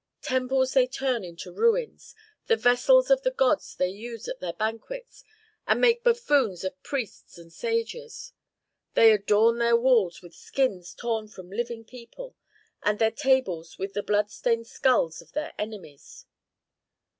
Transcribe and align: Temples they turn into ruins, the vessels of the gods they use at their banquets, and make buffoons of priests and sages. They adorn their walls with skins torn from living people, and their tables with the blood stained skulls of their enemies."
Temples 0.23 0.73
they 0.73 0.87
turn 0.87 1.23
into 1.23 1.51
ruins, 1.51 2.15
the 2.47 2.55
vessels 2.55 3.11
of 3.11 3.21
the 3.21 3.29
gods 3.29 3.75
they 3.75 3.89
use 3.89 4.27
at 4.27 4.39
their 4.39 4.53
banquets, 4.53 5.23
and 5.67 5.79
make 5.79 6.03
buffoons 6.03 6.63
of 6.63 6.81
priests 6.81 7.37
and 7.37 7.53
sages. 7.53 8.33
They 8.95 9.11
adorn 9.11 9.59
their 9.59 9.77
walls 9.77 10.23
with 10.23 10.33
skins 10.33 10.95
torn 10.95 11.27
from 11.27 11.51
living 11.51 11.85
people, 11.85 12.35
and 12.81 12.97
their 12.97 13.11
tables 13.11 13.77
with 13.77 13.93
the 13.93 14.01
blood 14.01 14.31
stained 14.31 14.65
skulls 14.65 15.21
of 15.21 15.33
their 15.33 15.53
enemies." 15.59 16.25